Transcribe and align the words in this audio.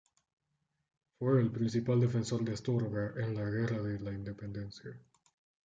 Fue 1.19 1.39
el 1.39 1.51
principal 1.51 1.99
defensor 1.99 2.43
de 2.43 2.53
Astorga 2.53 3.13
en 3.21 3.35
la 3.35 3.47
Guerra 3.47 3.83
de 3.83 3.99
la 3.99 4.09
Independencia. 4.11 4.97